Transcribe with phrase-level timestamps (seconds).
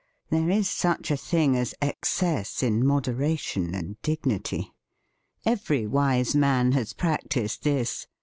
[0.31, 4.71] There is such a thing as excess in moderation and dig nity.
[5.45, 8.07] Every wise man has practised this.